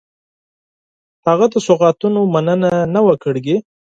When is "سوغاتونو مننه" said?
1.65-2.71